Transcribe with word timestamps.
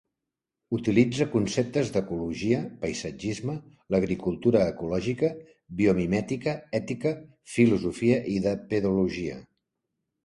Utilitza 0.75 1.25
conceptes 1.33 1.91
d'ecologia, 1.97 2.61
paisatgisme, 2.85 3.57
l'agricultura 3.95 4.63
ecològica, 4.71 5.29
biomimètica, 5.83 6.57
ètica, 6.81 7.13
filosofia 7.59 8.21
i 8.37 8.41
de 8.49 8.59
pedologia. 8.73 9.41